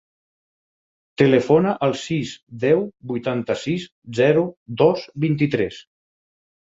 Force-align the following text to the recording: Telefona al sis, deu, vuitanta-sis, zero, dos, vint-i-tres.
Telefona 1.21 1.73
al 1.87 1.93
sis, 2.03 2.31
deu, 2.65 2.81
vuitanta-sis, 3.13 3.85
zero, 4.21 4.49
dos, 4.83 5.05
vint-i-tres. 5.27 5.79